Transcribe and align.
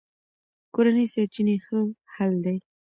کورني 0.73 1.05
سرچینې 1.13 1.55
ښه 1.65 1.79
حل 2.13 2.33
دي. 2.45 2.57